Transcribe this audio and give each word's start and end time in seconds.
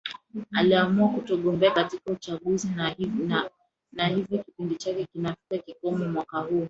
aliamua 0.51 1.09
kutogombea 1.09 1.71
katika 1.71 2.11
uchaguzi 2.11 2.69
na 3.91 4.05
hivyo 4.07 4.37
kipindi 4.43 4.75
chake 4.75 5.05
kinafika 5.13 5.57
kikomo 5.57 6.07
mwaka 6.09 6.39
huu 6.39 6.59